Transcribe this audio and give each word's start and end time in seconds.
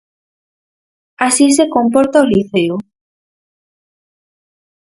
Así 1.25 1.45
se 1.57 1.65
comporta 1.75 2.23
o 2.23 2.29
Liceo. 2.31 2.75